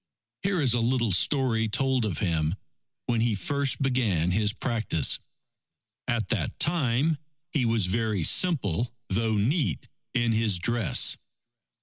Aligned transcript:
Here 0.41 0.59
is 0.63 0.73
a 0.73 0.79
little 0.79 1.11
story 1.11 1.69
told 1.69 2.05
of 2.05 2.17
him 2.17 2.55
when 3.05 3.21
he 3.21 3.35
first 3.35 3.83
began 3.83 4.31
his 4.31 4.51
practice. 4.51 5.19
At 6.07 6.29
that 6.29 6.57
time, 6.57 7.19
he 7.51 7.65
was 7.65 7.85
very 7.85 8.23
simple 8.23 8.95
though 9.09 9.37
neat, 9.37 9.89
in 10.15 10.31
his 10.31 10.57
dress. 10.57 11.17